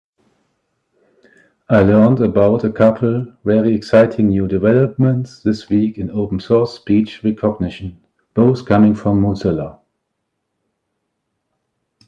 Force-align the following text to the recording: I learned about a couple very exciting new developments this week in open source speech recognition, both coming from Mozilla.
I 1.69 1.83
learned 1.83 2.21
about 2.21 2.63
a 2.63 2.71
couple 2.73 3.33
very 3.45 3.75
exciting 3.75 4.29
new 4.29 4.47
developments 4.47 5.43
this 5.43 5.69
week 5.69 5.99
in 5.99 6.09
open 6.09 6.39
source 6.39 6.73
speech 6.75 7.23
recognition, 7.23 8.03
both 8.33 8.65
coming 8.65 8.95
from 8.95 9.21
Mozilla. 9.21 9.79